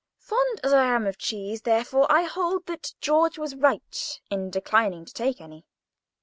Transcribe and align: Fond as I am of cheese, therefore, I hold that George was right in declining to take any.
Fond 0.17 0.59
as 0.63 0.73
I 0.73 0.85
am 0.85 1.05
of 1.05 1.19
cheese, 1.19 1.61
therefore, 1.61 2.11
I 2.11 2.23
hold 2.23 2.65
that 2.65 2.95
George 3.01 3.37
was 3.37 3.53
right 3.53 4.19
in 4.31 4.49
declining 4.49 5.05
to 5.05 5.13
take 5.13 5.39
any. 5.39 5.63